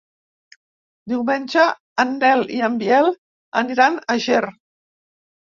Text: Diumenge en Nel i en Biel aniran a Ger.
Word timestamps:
Diumenge 1.11 1.65
en 2.05 2.15
Nel 2.23 2.41
i 2.57 2.63
en 2.69 2.79
Biel 2.85 3.11
aniran 3.63 4.01
a 4.09 4.19
Ger. 4.27 4.43